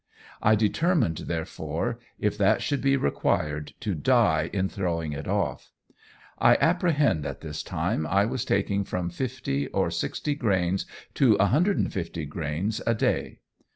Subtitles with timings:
[0.41, 5.69] I determined, therefore, if that should be required, to die in throwing it off.
[6.39, 12.25] I apprehend at this time I was taking from 50 or 60 grains to 150
[12.25, 13.41] grains a day.